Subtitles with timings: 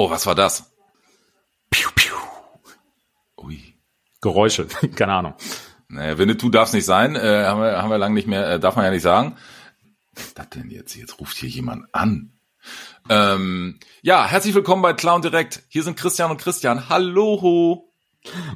[0.00, 0.70] Oh, was war das?
[1.70, 2.14] Piu, piu.
[3.36, 3.74] Ui.
[4.20, 5.34] Geräusche, keine Ahnung.
[5.88, 8.60] Naja, Winnetou darf es nicht sein, äh, haben wir, haben wir lange nicht mehr, äh,
[8.60, 9.36] darf man ja nicht sagen.
[10.14, 10.94] Was das denn jetzt?
[10.94, 12.38] Jetzt ruft hier jemand an.
[13.08, 15.64] Ähm, ja, herzlich willkommen bei Clown Direkt.
[15.68, 16.88] Hier sind Christian und Christian.
[16.88, 17.87] Hallo.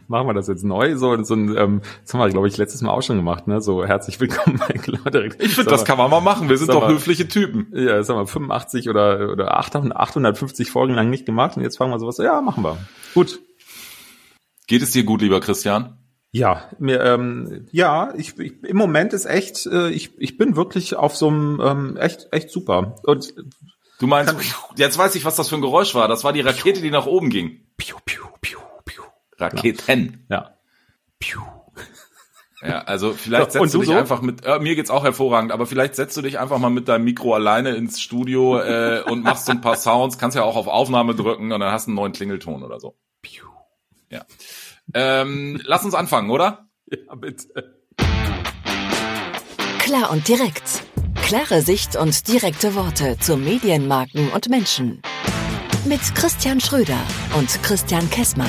[0.09, 0.97] Machen wir das jetzt neu?
[0.97, 3.61] So, so ein, ähm, das haben wir, glaube ich, letztes Mal auch schon gemacht, ne?
[3.61, 5.43] So herzlich willkommen bei Direkt.
[5.43, 6.49] Ich finde, das kann man mal machen.
[6.49, 7.69] Wir sind doch mal, höfliche Typen.
[7.73, 11.93] Ja, das haben wir 85 oder, oder 850 Folgen lang nicht gemacht und jetzt fangen
[11.93, 12.19] wir sowas.
[12.19, 12.77] Ja, machen wir.
[13.15, 13.41] Gut.
[14.67, 15.99] Geht es dir gut, lieber Christian?
[16.31, 20.97] Ja, mir, ähm, ja, ich, ich im Moment ist echt, äh, ich, ich bin wirklich
[20.97, 22.97] auf so einem ähm, echt, echt super.
[23.05, 23.35] Und
[23.99, 24.35] du meinst,
[24.77, 26.09] jetzt weiß ich, was das für ein Geräusch war.
[26.09, 27.61] Das war die Rakete, die nach oben ging.
[27.77, 28.62] Piu, piu, piu.
[29.43, 30.27] Raketen.
[30.31, 30.57] Ja.
[31.19, 31.41] Piu.
[32.65, 33.97] Ja, also vielleicht So, setzt du dich so?
[33.97, 36.87] einfach mit, äh, mir geht's auch hervorragend, aber vielleicht setzt du dich einfach mal mit
[36.87, 40.55] deinem Mikro alleine ins Studio äh, und machst so ein paar Sounds, kannst ja auch
[40.55, 42.97] auf Aufnahme drücken und dann hast du einen neuen Klingelton oder so.
[43.21, 43.47] Piu.
[44.11, 44.25] Ja.
[44.95, 46.69] Ähm, lass uns anfangen, oder?
[46.87, 47.81] Ja, bitte.
[49.81, 50.85] Klar und direkt.
[51.23, 55.03] Klare Sicht und direkte Worte zu Medienmarken und Menschen.
[55.85, 57.01] Mit Christian Schröder
[57.37, 58.49] und Christian Kessmann.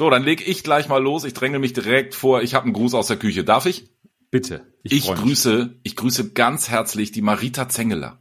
[0.00, 1.24] So, dann leg ich gleich mal los.
[1.24, 2.40] Ich dränge mich direkt vor.
[2.40, 3.44] Ich habe einen Gruß aus der Küche.
[3.44, 3.90] Darf ich?
[4.30, 4.72] Bitte.
[4.82, 5.14] Ich, mich.
[5.14, 8.18] grüße, ich grüße ganz herzlich die Marita Zengeler.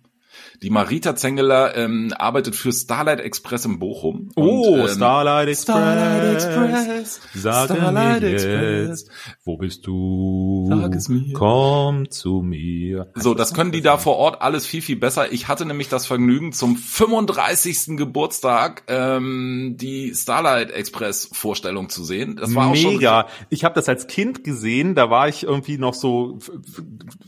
[0.62, 4.30] Die Marita Zengeler ähm, arbeitet für Starlight Express in Bochum.
[4.36, 5.76] Oh, Und, ähm, Starlight Express.
[5.76, 7.22] Starlight Express.
[7.34, 8.88] Sage Starlight mir Express.
[8.90, 9.12] jetzt,
[9.46, 10.68] wo bist du?
[10.70, 11.34] Sag es mir.
[11.34, 13.12] Komm zu mir.
[13.16, 15.32] So, das können die da vor Ort alles viel, viel besser.
[15.32, 17.96] Ich hatte nämlich das Vergnügen, zum 35.
[17.98, 22.36] Geburtstag ähm, die Starlight Express Vorstellung zu sehen.
[22.36, 23.28] Das war auch schon Mega.
[23.50, 24.94] Ich habe das als Kind gesehen.
[24.96, 26.40] Da war ich irgendwie noch so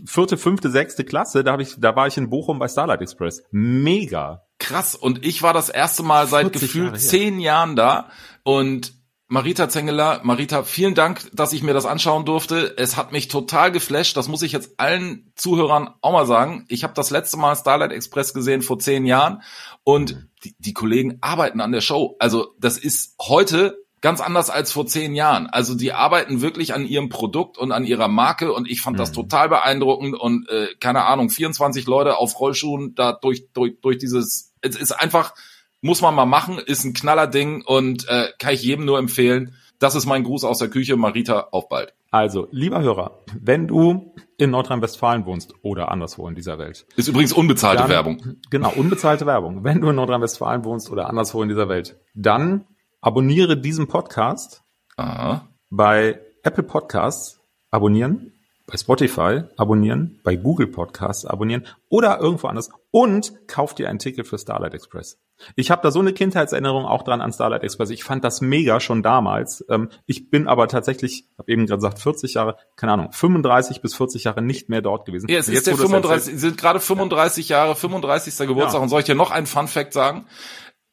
[0.05, 1.45] vierte, fünfte, sechste Klasse.
[1.45, 3.20] Da habe ich, da war ich in Bochum bei Starlight Express.
[3.51, 4.43] Mega.
[4.59, 4.95] krass.
[4.95, 8.09] Und ich war das erste Mal seit 40 gefühlt zehn Jahren da.
[8.43, 8.93] Und
[9.27, 12.75] Marita Zengeler, Marita, vielen Dank, dass ich mir das anschauen durfte.
[12.77, 14.17] Es hat mich total geflasht.
[14.17, 16.65] Das muss ich jetzt allen Zuhörern auch mal sagen.
[16.67, 19.41] Ich habe das letzte Mal Starlight Express gesehen vor zehn Jahren
[19.83, 22.17] und die, die Kollegen arbeiten an der Show.
[22.19, 25.47] Also das ist heute ganz anders als vor zehn Jahren.
[25.47, 29.11] Also die arbeiten wirklich an ihrem Produkt und an ihrer Marke und ich fand das
[29.11, 34.53] total beeindruckend und äh, keine Ahnung, 24 Leute auf Rollschuhen da durch durch durch dieses
[34.61, 35.33] es ist einfach
[35.81, 39.55] muss man mal machen, ist ein Knallerding und äh, kann ich jedem nur empfehlen.
[39.79, 41.95] Das ist mein Gruß aus der Küche, Marita, auf bald.
[42.11, 47.33] Also, lieber Hörer, wenn du in Nordrhein-Westfalen wohnst oder anderswo in dieser Welt, Ist übrigens
[47.33, 48.35] unbezahlte Dann- Werbung.
[48.51, 49.63] Genau, unbezahlte Werbung.
[49.63, 52.65] Wenn du in Nordrhein-Westfalen wohnst oder anderswo in dieser Welt, dann
[53.01, 54.63] abonniere diesen Podcast
[54.95, 55.47] Aha.
[55.69, 57.39] bei Apple Podcasts,
[57.71, 58.33] abonnieren,
[58.67, 64.27] bei Spotify abonnieren, bei Google Podcasts abonnieren oder irgendwo anders und kauf dir ein Ticket
[64.27, 65.19] für Starlight Express.
[65.55, 67.89] Ich habe da so eine Kindheitserinnerung auch dran an Starlight Express.
[67.89, 69.65] Ich fand das mega schon damals.
[69.69, 73.95] Ähm, ich bin aber tatsächlich, habe eben gerade gesagt, 40 Jahre, keine Ahnung, 35 bis
[73.95, 75.27] 40 Jahre nicht mehr dort gewesen.
[75.29, 78.47] Ja, es Jetzt, ist der wo du es 35, sind gerade 35 Jahre, 35.
[78.47, 78.75] Geburtstag.
[78.75, 78.83] Ja.
[78.83, 80.27] Und soll ich dir noch einen Fun Fact sagen?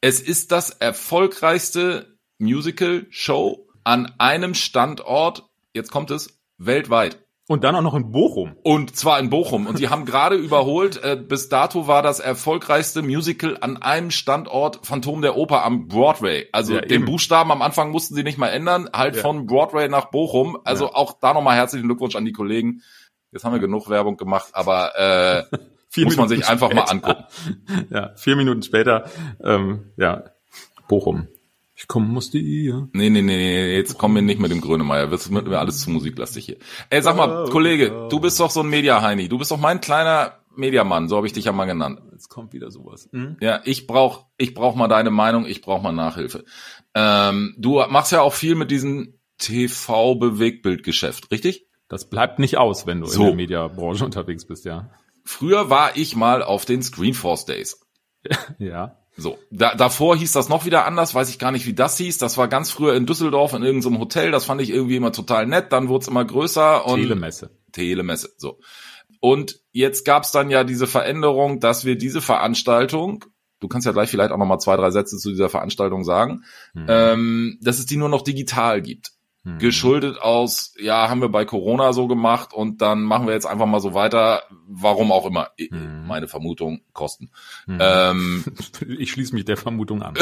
[0.01, 5.43] Es ist das erfolgreichste Musical-Show an einem Standort,
[5.73, 7.19] jetzt kommt es, weltweit.
[7.47, 8.55] Und dann auch noch in Bochum.
[8.63, 9.65] Und zwar in Bochum.
[9.65, 14.85] Und die haben gerade überholt, äh, bis dato war das erfolgreichste Musical an einem Standort
[14.85, 16.47] Phantom der Oper am Broadway.
[16.51, 17.05] Also Ja, den eben.
[17.05, 19.21] Buchstaben am Anfang mussten sie nicht mal ändern, halt Ja.
[19.23, 20.59] von Broadway nach Bochum.
[20.63, 20.95] Also Ja.
[20.95, 22.83] auch da nochmal herzlichen Glückwunsch an die Kollegen.
[23.31, 25.43] Jetzt haben wir genug Werbung gemacht, aber äh,
[25.89, 26.91] Vier muss man Minuten sich einfach mal später.
[26.91, 27.87] angucken.
[27.89, 29.09] Ja, vier Minuten später,
[29.43, 30.23] ähm, ja,
[30.87, 31.27] Bochum.
[31.75, 32.89] Ich komme aus dir.
[32.91, 35.07] Nee, nee, nee, nee, jetzt kommen wir nicht mit dem Grönemeyer.
[35.07, 36.57] Das wird mir alles zu musiklastig hier.
[36.89, 38.07] Ey, sag mal, Oh, Kollege, oh.
[38.09, 39.29] du bist doch so ein Media-Heini.
[39.29, 42.01] Du bist doch mein kleiner Mediamann, so habe ich dich ja mal genannt.
[42.11, 43.07] Jetzt kommt wieder sowas.
[43.13, 43.37] Hm?
[43.39, 46.43] Ja, ich brauch, ich brauch mal deine Meinung, ich brauch mal Nachhilfe.
[46.95, 51.67] Ähm, du machst ja auch viel mit diesem TV-Bewegtbildgeschäft, richtig?
[51.87, 53.21] Das bleibt nicht aus, wenn du So.
[53.21, 54.89] in der Mediabranche unterwegs bist, ja.
[55.29, 57.79] Früher war ich mal auf den Screenforce Days.
[58.57, 58.95] Ja.
[59.15, 62.17] So, da, davor hieß das noch wieder anders, weiß ich gar nicht, wie das hieß.
[62.17, 65.45] Das war ganz früher in Düsseldorf in irgendeinem Hotel, das fand ich irgendwie immer total
[65.45, 67.51] nett, dann wurde es immer größer und Telemesse.
[67.73, 68.59] Telemesse, so.
[69.19, 73.25] Und jetzt gab's dann ja diese Veränderung, dass wir diese Veranstaltung,
[73.59, 76.43] du kannst ja gleich vielleicht auch noch mal zwei, drei Sätze zu dieser Veranstaltung sagen,
[76.73, 76.85] Hm.
[76.87, 79.11] ähm, dass es die nur noch digital gibt.
[79.45, 79.57] Hm.
[79.59, 83.67] Geschuldet aus, ja, haben wir bei Corona so gemacht und dann machen wir jetzt einfach
[83.67, 85.49] mal so weiter, warum auch immer.
[85.57, 86.05] Hm.
[86.07, 87.29] Meine Vermutung, Kosten.
[87.65, 87.77] Hm.
[87.79, 88.43] Ähm,
[88.99, 90.15] Ich schließe mich der Vermutung an.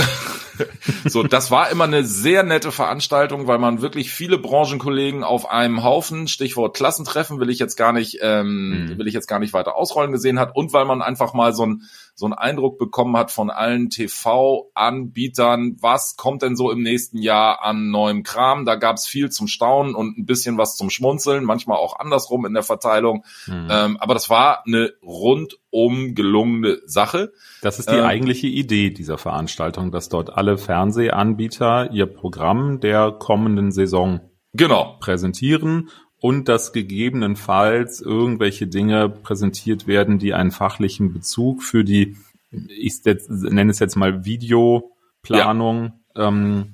[1.06, 5.84] so, das war immer eine sehr nette Veranstaltung, weil man wirklich viele Branchenkollegen auf einem
[5.84, 8.98] Haufen, Stichwort Klassentreffen, will ich jetzt gar nicht, ähm, Mhm.
[9.00, 11.66] will ich jetzt gar nicht weiter ausrollen gesehen hat und weil man einfach mal so
[11.66, 11.84] ein
[12.18, 17.64] so einen Eindruck bekommen hat von allen TV-Anbietern, was kommt denn so im nächsten Jahr
[17.64, 18.66] an neuem Kram.
[18.66, 22.48] Da gab es viel zum Staunen und ein bisschen was zum Schmunzeln, manchmal auch andersrum
[22.48, 23.24] in der Verteilung.
[23.46, 23.68] Mhm.
[23.70, 27.34] Ähm, aber das war eine rundum gelungene Sache.
[27.62, 33.12] Das ist die ähm, eigentliche Idee dieser Veranstaltung, dass dort alle Fernsehanbieter ihr Programm der
[33.12, 34.22] kommenden Saison
[34.54, 34.98] genau.
[35.00, 42.18] präsentieren und dass gegebenenfalls irgendwelche Dinge präsentiert werden, die einen fachlichen Bezug für die,
[42.52, 46.28] ich nenne es jetzt mal Videoplanung, ja.
[46.28, 46.74] ähm,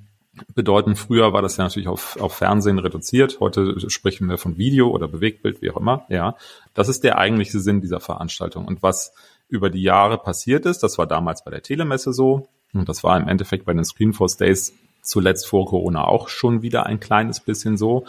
[0.56, 0.96] bedeuten.
[0.96, 3.40] Früher war das ja natürlich auf, auf Fernsehen reduziert.
[3.40, 6.06] Heute sprechen wir von Video oder Bewegtbild, wie auch immer.
[6.10, 6.36] Ja,
[6.74, 8.66] das ist der eigentliche Sinn dieser Veranstaltung.
[8.66, 9.14] Und was
[9.48, 13.18] über die Jahre passiert ist, das war damals bei der Telemesse so und das war
[13.18, 14.74] im Endeffekt bei den Screenforce Days
[15.04, 18.06] zuletzt vor Corona auch schon wieder ein kleines bisschen so,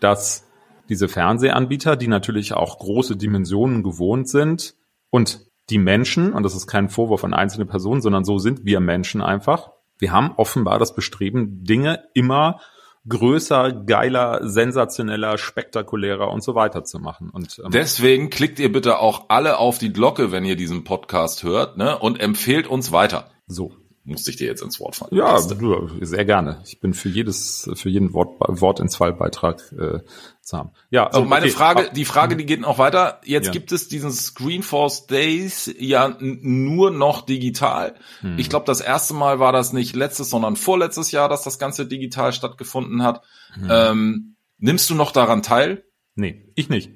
[0.00, 0.45] dass
[0.88, 4.74] diese Fernsehanbieter, die natürlich auch große Dimensionen gewohnt sind
[5.10, 8.80] und die Menschen, und das ist kein Vorwurf an einzelne Personen, sondern so sind wir
[8.80, 9.70] Menschen einfach.
[9.98, 12.60] Wir haben offenbar das Bestreben, Dinge immer
[13.08, 17.30] größer, geiler, sensationeller, spektakulärer und so weiter zu machen.
[17.30, 21.42] Und ähm, deswegen klickt ihr bitte auch alle auf die Glocke, wenn ihr diesen Podcast
[21.42, 23.30] hört, ne, und empfehlt uns weiter.
[23.46, 23.72] So
[24.06, 25.14] musste ich dir jetzt ins Wort fallen.
[25.14, 26.62] Ja, du, sehr gerne.
[26.64, 29.98] Ich bin für jedes, für jeden Wort, Wort ins Fallbeitrag äh,
[30.40, 30.70] zu haben.
[30.90, 31.54] Ja, so, ähm, meine okay.
[31.54, 33.20] Frage, die Frage, die geht noch weiter.
[33.24, 33.52] Jetzt ja.
[33.52, 37.96] gibt es diesen Screenforce Days ja nur noch digital.
[38.20, 38.38] Hm.
[38.38, 41.86] Ich glaube, das erste Mal war das nicht letztes, sondern vorletztes Jahr, dass das Ganze
[41.86, 43.22] digital stattgefunden hat.
[43.54, 43.68] Hm.
[43.68, 45.84] Ähm, nimmst du noch daran teil?
[46.14, 46.92] Nee, ich nicht.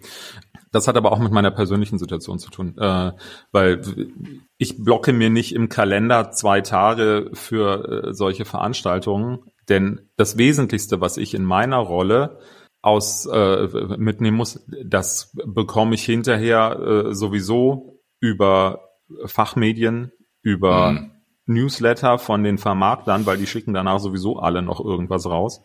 [0.73, 3.13] Das hat aber auch mit meiner persönlichen Situation zu tun, äh,
[3.51, 3.83] weil
[4.57, 11.01] ich blocke mir nicht im Kalender zwei Tage für äh, solche Veranstaltungen, denn das Wesentlichste,
[11.01, 12.39] was ich in meiner Rolle
[12.83, 13.67] aus äh,
[13.99, 16.79] mitnehmen muss, das bekomme ich hinterher
[17.09, 18.91] äh, sowieso über
[19.27, 20.13] Fachmedien,
[20.43, 21.11] über mhm.
[21.47, 25.63] Newsletter von den Vermarktern, weil die schicken danach sowieso alle noch irgendwas raus,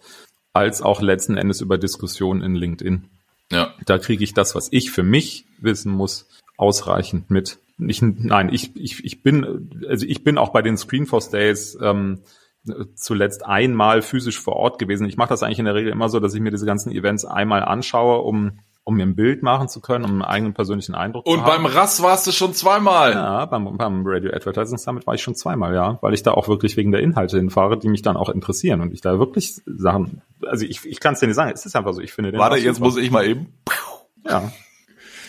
[0.51, 3.09] als auch letzten Endes über Diskussionen in LinkedIn.
[3.51, 3.73] Ja.
[3.85, 6.27] Da kriege ich das, was ich für mich wissen muss,
[6.57, 7.59] ausreichend mit.
[7.77, 12.21] Ich, nein, ich, ich, ich bin, also ich bin auch bei den Screenforce Days ähm,
[12.95, 15.07] zuletzt einmal physisch vor Ort gewesen.
[15.07, 17.25] Ich mache das eigentlich in der Regel immer so, dass ich mir diese ganzen Events
[17.25, 21.25] einmal anschaue, um um mir ein Bild machen zu können, um einen eigenen persönlichen Eindruck
[21.25, 21.57] Und zu haben.
[21.57, 23.13] Und beim RAS warst du schon zweimal.
[23.13, 26.47] Ja, beim, beim Radio Advertising Summit war ich schon zweimal, ja, weil ich da auch
[26.47, 30.21] wirklich wegen der Inhalte hinfahre, die mich dann auch interessieren und ich da wirklich Sachen,
[30.45, 32.39] also ich, ich kann es dir nicht sagen, es ist einfach so, ich finde den
[32.39, 33.53] Warte, jetzt muss ich mal eben.
[34.27, 34.51] Ja.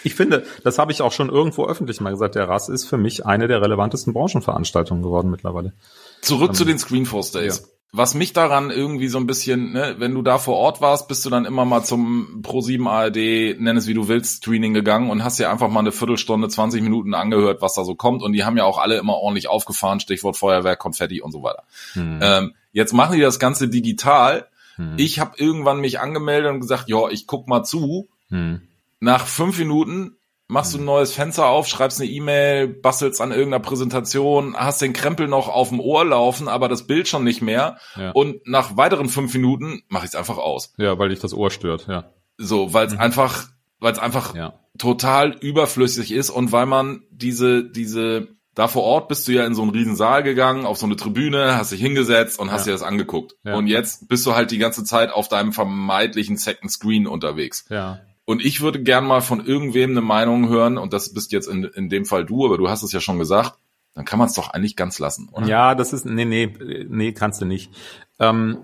[0.05, 2.99] Ich finde, das habe ich auch schon irgendwo öffentlich mal gesagt, der RAS ist für
[2.99, 5.73] mich eine der relevantesten Branchenveranstaltungen geworden mittlerweile.
[6.20, 7.59] Zurück ähm, zu den Screenforce Days.
[7.59, 11.09] Ja was mich daran irgendwie so ein bisschen, ne, wenn du da vor Ort warst,
[11.09, 15.09] bist du dann immer mal zum Pro7 ARD, nenn es wie du willst, Screening gegangen
[15.11, 18.23] und hast dir einfach mal eine Viertelstunde, 20 Minuten angehört, was da so kommt.
[18.23, 21.62] Und die haben ja auch alle immer ordentlich aufgefahren, Stichwort Feuerwerk, Konfetti und so weiter.
[21.93, 22.19] Hm.
[22.21, 24.49] Ähm, jetzt machen die das Ganze digital.
[24.77, 24.94] Hm.
[24.97, 28.09] Ich habe irgendwann mich angemeldet und gesagt, ja, ich guck mal zu.
[28.29, 28.62] Hm.
[29.00, 30.17] Nach fünf Minuten
[30.48, 34.93] machst du ein neues Fenster auf, schreibst eine E-Mail, bastelst an irgendeiner Präsentation, hast den
[34.93, 37.78] Krempel noch auf dem Ohr laufen, aber das Bild schon nicht mehr.
[37.96, 38.10] Ja.
[38.12, 40.72] Und nach weiteren fünf Minuten mache ich es einfach aus.
[40.76, 42.10] Ja, weil dich das Ohr stört, ja.
[42.38, 43.00] So, weil es mhm.
[43.00, 43.48] einfach,
[43.81, 44.54] weil es einfach ja.
[44.78, 49.54] total überflüssig ist und weil man diese, diese, da vor Ort bist du ja in
[49.54, 52.73] so einen riesen Saal gegangen, auf so eine Tribüne, hast dich hingesetzt und hast ja.
[52.73, 53.35] dir das angeguckt.
[53.44, 57.66] Und jetzt bist du halt die ganze Zeit auf deinem vermeintlichen Second Screen unterwegs.
[57.68, 58.00] Ja.
[58.26, 61.64] Und ich würde gern mal von irgendwem eine Meinung hören, und das bist jetzt in,
[61.64, 63.54] in dem Fall du, aber du hast es ja schon gesagt,
[63.95, 65.47] dann kann man es doch eigentlich ganz lassen, oder?
[65.47, 66.54] Ja, das ist, nee, nee,
[66.88, 67.71] nee, kannst du nicht.
[68.18, 68.59] Ähm,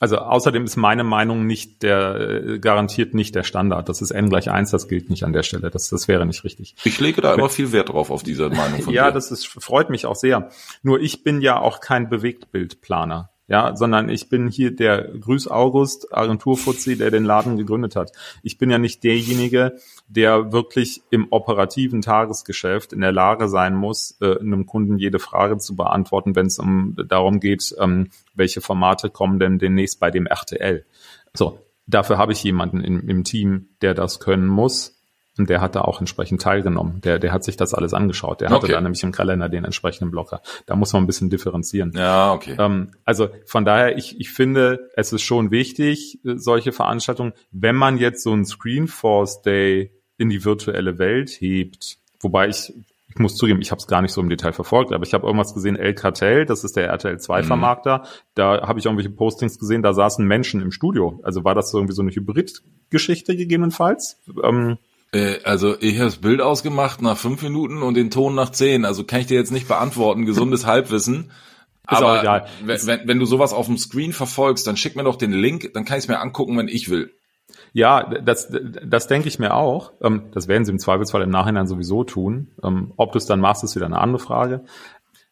[0.00, 3.88] also außerdem ist meine Meinung nicht der, äh, garantiert nicht der Standard.
[3.88, 5.70] Das ist n gleich eins, das gilt nicht an der Stelle.
[5.70, 6.76] Das, das wäre nicht richtig.
[6.84, 9.08] Ich lege da immer viel Wert drauf, auf diese Meinung von ja, dir.
[9.08, 10.50] Ja, das ist, freut mich auch sehr.
[10.82, 16.14] Nur ich bin ja auch kein Bewegtbildplaner ja, sondern ich bin hier der Grüß August
[16.14, 18.12] Agenturfuzzi, der den Laden gegründet hat.
[18.42, 24.18] Ich bin ja nicht derjenige, der wirklich im operativen Tagesgeschäft in der Lage sein muss,
[24.20, 29.08] äh, einem Kunden jede Frage zu beantworten, wenn es um darum geht, ähm, welche Formate
[29.08, 30.84] kommen denn demnächst bei dem RTL.
[31.32, 34.97] So, dafür habe ich jemanden im, im Team, der das können muss
[35.38, 37.00] und der hat da auch entsprechend teilgenommen.
[37.02, 38.40] Der, der hat sich das alles angeschaut.
[38.40, 38.72] Der hatte okay.
[38.72, 40.42] da nämlich im Kalender den entsprechenden Blocker.
[40.66, 41.92] Da muss man ein bisschen differenzieren.
[41.94, 42.56] Ja, okay.
[42.58, 47.76] Ähm, also von daher, ich, ich finde, es ist schon wichtig, äh, solche Veranstaltungen, wenn
[47.76, 52.72] man jetzt so einen Screenforce Day in die virtuelle Welt hebt, wobei ich
[53.10, 55.26] ich muss zugeben, ich habe es gar nicht so im Detail verfolgt, aber ich habe
[55.26, 58.02] irgendwas gesehen, El Cartel, das ist der RTL 2 Vermarkter, mhm.
[58.34, 61.18] da habe ich irgendwelche Postings gesehen, da saßen Menschen im Studio.
[61.22, 64.20] Also war das so irgendwie so eine Hybrid-Geschichte gegebenenfalls?
[64.44, 64.78] Ähm,
[65.12, 68.84] Äh, also ich habe das Bild ausgemacht nach fünf Minuten und den Ton nach zehn.
[68.84, 70.26] Also kann ich dir jetzt nicht beantworten.
[70.26, 71.30] Gesundes Halbwissen.
[71.90, 72.46] Ist Aber egal.
[72.64, 75.70] Wenn, wenn, wenn du sowas auf dem Screen verfolgst, dann schick mir doch den Link,
[75.72, 77.12] dann kann ich es mir angucken, wenn ich will.
[77.72, 78.52] Ja, das,
[78.84, 79.92] das denke ich mir auch.
[80.02, 82.48] Ähm, Das werden sie im Zweifelsfall im Nachhinein sowieso tun.
[82.62, 84.64] Ähm, Ob du es dann machst, ist wieder eine andere Frage.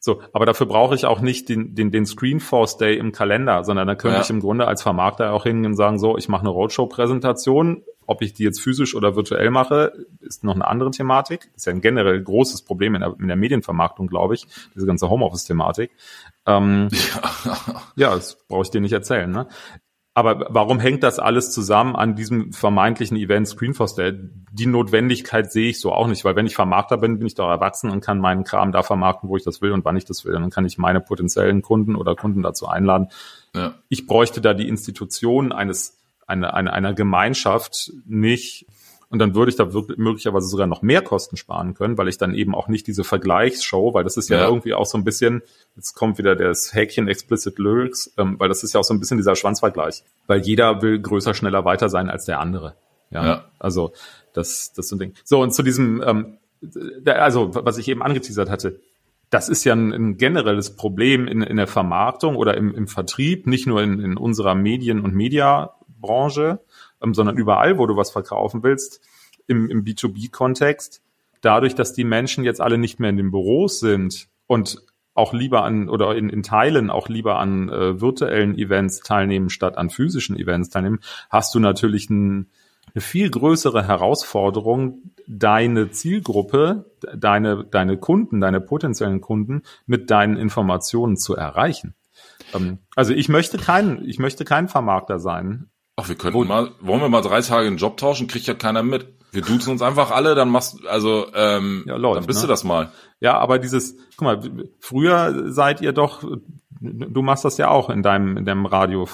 [0.00, 3.86] So, aber dafür brauche ich auch nicht den, den, den Screenforce Day im Kalender, sondern
[3.88, 4.22] da könnte Ja.
[4.22, 7.82] ich im Grunde als Vermarkter auch hingehen und sagen, so, ich mache eine Roadshow-Präsentation.
[8.06, 11.50] Ob ich die jetzt physisch oder virtuell mache, ist noch eine andere Thematik.
[11.56, 15.10] ist ja ein generell großes Problem in der, in der Medienvermarktung, glaube ich, diese ganze
[15.10, 15.90] Homeoffice-Thematik.
[16.46, 16.88] Ähm,
[17.96, 19.30] ja, das brauche ich dir nicht erzählen.
[19.30, 19.46] Ne?
[20.16, 24.14] Aber warum hängt das alles zusammen an diesem vermeintlichen Event Screenforce Day?
[24.50, 27.50] Die Notwendigkeit sehe ich so auch nicht, weil wenn ich Vermarkter bin, bin ich doch
[27.50, 30.24] erwachsen und kann meinen Kram da vermarkten, wo ich das will und wann ich das
[30.24, 30.34] will.
[30.34, 33.08] Und dann kann ich meine potenziellen Kunden oder Kunden dazu einladen.
[33.54, 33.74] Ja.
[33.90, 38.66] Ich bräuchte da die Institution eines, eine, eine, einer Gemeinschaft nicht.
[39.08, 42.18] Und dann würde ich da wirklich, möglicherweise sogar noch mehr Kosten sparen können, weil ich
[42.18, 44.48] dann eben auch nicht diese Vergleichsshow, weil das ist ja, Ja.
[44.48, 45.42] irgendwie auch so ein bisschen,
[45.76, 48.98] jetzt kommt wieder das Häkchen Explicit Lyrics, ähm, weil das ist ja auch so ein
[48.98, 50.02] bisschen dieser Schwanzvergleich.
[50.26, 52.74] Weil jeder will größer, schneller, weiter sein als der andere.
[53.10, 53.24] Ja.
[53.24, 53.44] Ja.
[53.60, 53.92] Also
[54.32, 55.14] das, das ist so ein Ding.
[55.22, 56.38] So, und zu diesem, ähm,
[57.06, 58.80] also was ich eben angeteasert hatte,
[59.30, 63.46] das ist ja ein, ein generelles Problem in, in der Vermarktung oder im, im Vertrieb,
[63.46, 66.60] nicht nur in, in unserer Medien- und Mediabranche,
[67.02, 69.00] ähm, sondern überall, wo du was verkaufen willst,
[69.46, 71.02] im, im B2B-Kontext.
[71.40, 74.82] Dadurch, dass die Menschen jetzt alle nicht mehr in den Büros sind und
[75.14, 79.78] auch lieber an oder in, in Teilen auch lieber an äh, virtuellen Events teilnehmen statt
[79.78, 82.50] an physischen Events teilnehmen, hast du natürlich ein,
[82.96, 91.18] eine viel größere Herausforderung, deine Zielgruppe, deine, deine Kunden, deine potenziellen Kunden mit deinen Informationen
[91.18, 91.94] zu erreichen.
[92.54, 95.68] Ähm, Also ich möchte kein, ich möchte kein Vermarkter sein.
[95.96, 98.82] Ach, wir könnten mal, wollen wir mal drei Tage einen Job tauschen, kriegt ja keiner
[98.82, 99.14] mit.
[99.30, 102.46] Wir duzen uns einfach alle, dann machst also ähm, Ja, läuft, dann bist ne?
[102.46, 102.92] du das mal.
[103.20, 104.40] Ja, aber dieses, guck mal,
[104.80, 106.24] früher seid ihr doch,
[106.80, 109.06] du machst das ja auch in deinem, in deinem Radio-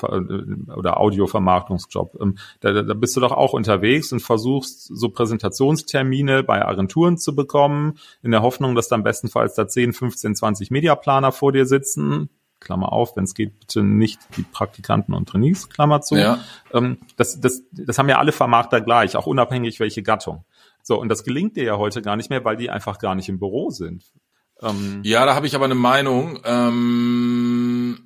[0.77, 2.19] oder Audiovermarktungsjob.
[2.21, 7.19] Ähm, Da, da da bist du doch auch unterwegs und versuchst so Präsentationstermine bei Agenturen
[7.19, 11.67] zu bekommen, in der Hoffnung, dass dann bestenfalls da 10, 15, 20 Mediaplaner vor dir
[11.67, 12.29] sitzen.
[12.61, 16.17] Klammer auf, wenn es geht, bitte nicht die Praktikanten und Trainees, Klammer zu.
[16.17, 16.39] Ja.
[16.73, 20.45] Ähm, das, das, das haben ja alle Vermarkter gleich, auch unabhängig welche Gattung.
[20.83, 23.29] So, und das gelingt dir ja heute gar nicht mehr, weil die einfach gar nicht
[23.29, 24.13] im Büro sind.
[24.63, 26.41] Ähm, Ja, da habe ich aber eine Meinung.
[26.45, 27.99] Ähm,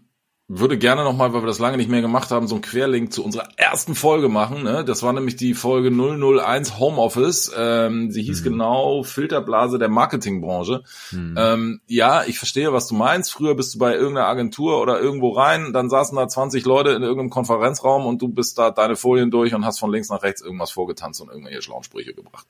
[0.49, 3.25] würde gerne nochmal, weil wir das lange nicht mehr gemacht haben, so einen Querlink zu
[3.25, 4.63] unserer ersten Folge machen.
[4.63, 4.85] Ne?
[4.85, 7.51] Das war nämlich die Folge 001 Homeoffice.
[7.57, 10.85] Ähm, sie hieß genau Filterblase der Marketingbranche.
[11.37, 13.33] Ähm, ja, ich verstehe, was du meinst.
[13.33, 17.03] Früher bist du bei irgendeiner Agentur oder irgendwo rein, dann saßen da 20 Leute in
[17.03, 20.43] irgendeinem Konferenzraum und du bist da deine Folien durch und hast von links nach rechts
[20.43, 22.47] irgendwas vorgetanzt und irgendwelche schlauen Sprüche gebracht.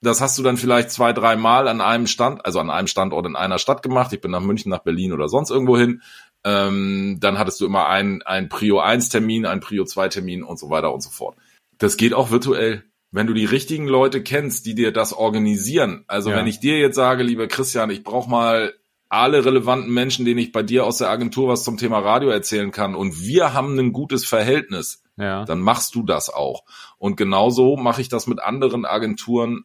[0.00, 3.26] Das hast du dann vielleicht zwei, drei Mal an einem Stand, also an einem Standort
[3.26, 4.12] in einer Stadt gemacht.
[4.12, 6.02] Ich bin nach München, nach Berlin oder sonst irgendwo hin.
[6.44, 10.58] Ähm, dann hattest du immer einen, einen Prio 1 Termin, einen Prio 2 Termin und
[10.58, 11.36] so weiter und so fort.
[11.78, 12.84] Das geht auch virtuell.
[13.10, 16.04] Wenn du die richtigen Leute kennst, die dir das organisieren.
[16.06, 16.36] Also Ja.
[16.36, 18.74] wenn ich dir jetzt sage, lieber Christian, ich brauche mal
[19.08, 22.70] alle relevanten Menschen, denen ich bei dir aus der Agentur was zum Thema Radio erzählen
[22.70, 25.44] kann und wir haben ein gutes Verhältnis, ja.
[25.46, 26.64] dann machst du das auch.
[26.98, 29.64] Und genauso mache ich das mit anderen Agenturen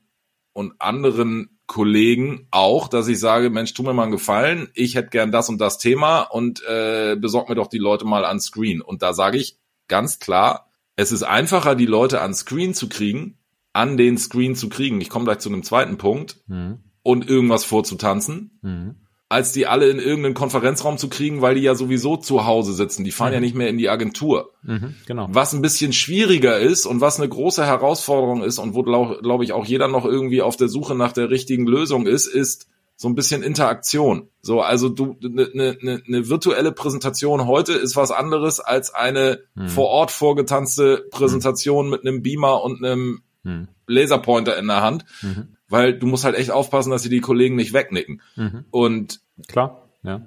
[0.53, 5.09] und anderen Kollegen auch, dass ich sage, Mensch, tu mir mal einen Gefallen, ich hätte
[5.09, 8.81] gern das und das Thema und äh, besorg mir doch die Leute mal an Screen.
[8.81, 9.57] Und da sage ich
[9.87, 13.37] ganz klar, es ist einfacher, die Leute an Screen zu kriegen,
[13.71, 15.01] an den Screen zu kriegen.
[15.01, 16.79] Ich komme gleich zu einem zweiten Punkt Mhm.
[17.01, 18.95] und irgendwas vorzutanzen, Mhm.
[19.33, 23.03] Als die alle in irgendeinen Konferenzraum zu kriegen, weil die ja sowieso zu Hause sitzen.
[23.03, 24.51] Die fahren ja nicht mehr in die Agentur.
[24.61, 24.95] Mhm.
[25.07, 25.27] Genau.
[25.31, 29.41] Was ein bisschen schwieriger ist und was eine große Herausforderung ist und wo, glaube glaub
[29.41, 33.09] ich, auch jeder noch irgendwie auf der Suche nach der richtigen Lösung ist, ist so
[33.09, 34.29] ein bisschen Interaktion.
[34.41, 39.39] So, also du, eine ne, ne, ne virtuelle Präsentation heute ist was anderes als eine
[39.65, 43.67] vor Ort vorgetanzte Präsentation mit einem Beamer und einem Mhm.
[43.87, 45.57] Laserpointer in der Hand, Mhm.
[45.67, 48.21] weil du musst halt echt aufpassen, dass sie die Kollegen nicht wegnicken.
[48.35, 48.65] Mhm.
[48.71, 49.89] Und Klar.
[50.03, 50.21] Ja.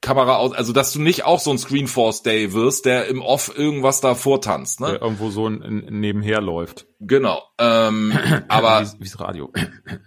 [0.00, 3.56] Kamera aus, also dass du nicht auch so ein Screenforce Day wirst, der im Off
[3.56, 4.88] irgendwas da vortanzt, ne?
[4.92, 6.86] Der irgendwo so ein, ein, nebenher läuft.
[7.00, 7.42] Genau.
[7.58, 8.12] Ähm,
[8.48, 9.50] aber Wie, wie's Radio.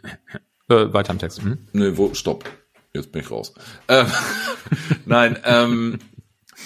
[0.70, 1.44] äh, weiter im Text.
[1.44, 1.68] Mhm.
[1.74, 2.46] nee, wo, stopp.
[2.94, 3.54] Jetzt bin ich raus.
[3.88, 4.06] Ähm,
[5.06, 6.00] Nein, ähm,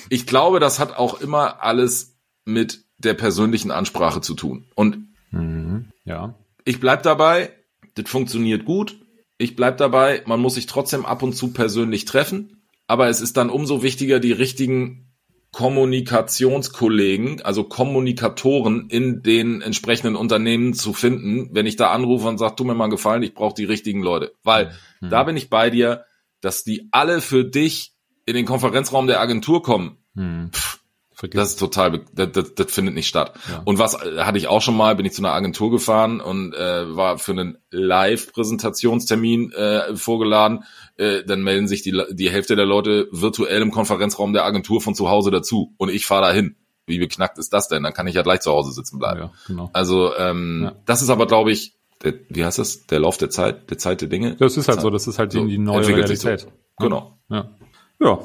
[0.09, 4.65] ich glaube, das hat auch immer alles mit der persönlichen Ansprache zu tun.
[4.75, 5.85] Und Mhm.
[6.03, 6.35] Ja.
[6.65, 7.51] ich bleib dabei,
[7.95, 8.97] das funktioniert gut.
[9.41, 13.37] Ich bleib dabei, man muss sich trotzdem ab und zu persönlich treffen, aber es ist
[13.37, 15.11] dann umso wichtiger, die richtigen
[15.51, 22.55] Kommunikationskollegen, also Kommunikatoren in den entsprechenden Unternehmen zu finden, wenn ich da anrufe und sage,
[22.55, 24.33] tu mir mal einen Gefallen, ich brauche die richtigen Leute.
[24.43, 25.09] Weil mhm.
[25.09, 26.05] da bin ich bei dir,
[26.39, 27.95] dass die alle für dich
[28.27, 29.97] in den Konferenzraum der Agentur kommen.
[30.13, 30.51] Mhm.
[30.53, 30.80] Pff,
[31.21, 31.39] Vergiss.
[31.39, 33.33] Das ist total, das, das, das findet nicht statt.
[33.47, 33.61] Ja.
[33.63, 36.55] Und was äh, hatte ich auch schon mal, bin ich zu einer Agentur gefahren und
[36.55, 40.63] äh, war für einen Live-Präsentationstermin äh, vorgeladen.
[40.97, 44.95] Äh, dann melden sich die, die Hälfte der Leute virtuell im Konferenzraum der Agentur von
[44.95, 46.55] zu Hause dazu und ich fahre dahin.
[46.87, 47.83] Wie beknackt ist das denn?
[47.83, 49.19] Dann kann ich ja gleich zu Hause sitzen bleiben.
[49.19, 49.69] Ja, genau.
[49.73, 50.75] Also ähm, ja.
[50.87, 52.87] das ist aber, glaube ich, der, wie heißt das?
[52.87, 54.37] Der Lauf der Zeit, der Zeit der Dinge.
[54.37, 54.81] Das ist halt Zeit.
[54.81, 56.39] so, das ist halt die, die neue Realität.
[56.39, 56.47] So.
[56.79, 57.19] Genau.
[57.29, 57.51] Ja.
[57.99, 58.19] ja.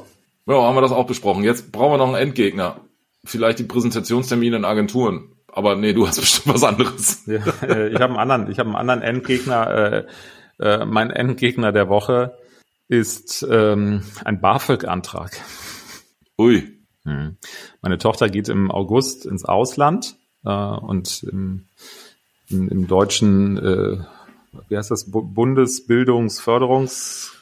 [0.49, 1.43] Ja, haben wir das auch besprochen.
[1.43, 2.81] Jetzt brauchen wir noch einen Endgegner
[3.27, 5.33] vielleicht die Präsentationstermine in Agenturen.
[5.49, 7.27] Aber nee, du hast bestimmt was anderes.
[7.27, 9.71] Ja, äh, ich habe einen anderen, ich habe einen anderen Endgegner.
[9.71, 10.07] Äh,
[10.59, 12.37] äh, mein Endgegner der Woche
[12.89, 15.41] ist ähm, ein BAföG-Antrag.
[16.39, 16.73] Ui.
[17.05, 17.37] Hm.
[17.83, 21.67] Meine Tochter geht im August ins Ausland äh, und im,
[22.49, 23.99] im, im deutschen, äh,
[24.69, 27.33] wie heißt das, Bundesbildungsförderungs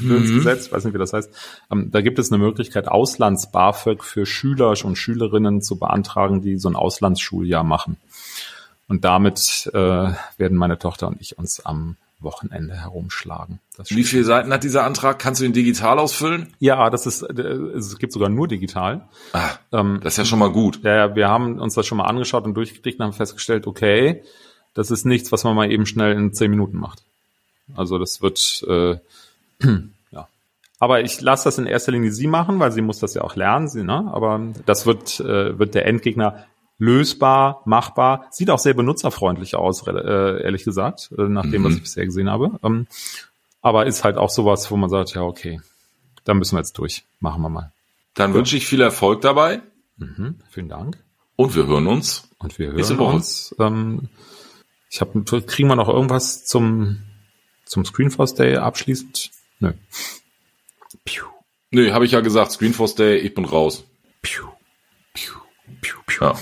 [0.00, 0.36] mhm.
[0.36, 1.30] Gesetz, weiß nicht, wie das heißt.
[1.70, 6.68] Ähm, da gibt es eine Möglichkeit, Auslands-BAföG für Schüler und Schülerinnen zu beantragen, die so
[6.68, 7.96] ein Auslandsschuljahr machen.
[8.88, 9.78] Und damit äh,
[10.38, 13.60] werden meine Tochter und ich uns am Wochenende herumschlagen.
[13.88, 15.20] Wie viele Seiten hat dieser Antrag?
[15.20, 16.52] Kannst du ihn digital ausfüllen?
[16.58, 19.08] Ja, das ist, äh, es gibt sogar nur digital.
[19.32, 20.80] Ah, ähm, das ist ja schon mal gut.
[20.82, 24.22] Ja, wir haben uns das schon mal angeschaut und durchgekriegt und haben festgestellt, okay,
[24.74, 27.02] das ist nichts, was man mal eben schnell in zehn Minuten macht.
[27.76, 28.96] Also das wird äh,
[30.10, 30.28] ja.
[30.78, 33.36] Aber ich lasse das in erster Linie sie machen, weil sie muss das ja auch
[33.36, 33.68] lernen.
[33.68, 34.10] Sie, ne?
[34.12, 36.46] Aber das wird, äh, wird der Endgegner
[36.78, 38.26] lösbar, machbar.
[38.30, 41.64] Sieht auch sehr benutzerfreundlich aus, äh, ehrlich gesagt, äh, nach dem, mhm.
[41.66, 42.58] was ich bisher gesehen habe.
[42.62, 42.86] Ähm,
[43.60, 45.60] aber ist halt auch sowas, wo man sagt, ja, okay,
[46.24, 47.04] da müssen wir jetzt durch.
[47.20, 47.72] Machen wir mal.
[48.14, 49.60] Dann wünsche ich viel Erfolg dabei.
[49.96, 50.98] Mhm, vielen Dank.
[51.36, 52.28] Und wir hören uns.
[52.38, 53.54] Und wir hören uns.
[53.58, 54.08] Ähm,
[54.90, 56.98] ich habe, kriegen wir noch irgendwas zum
[57.68, 59.30] zum Screenforce Day abschließend?
[59.60, 59.72] Nö.
[61.04, 61.24] Piu.
[61.70, 63.84] Nö, habe ich ja gesagt, Screenforce Day, ich bin raus.
[64.22, 64.44] Piu.
[65.14, 65.34] Piu.
[65.80, 65.96] Piu.
[66.06, 66.24] Piu.
[66.24, 66.38] Ja.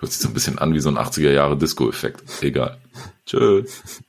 [0.00, 2.42] Hört sich so ein bisschen an wie so ein 80er Jahre Disco-Effekt.
[2.42, 2.80] Egal.
[3.26, 4.02] Tschüss.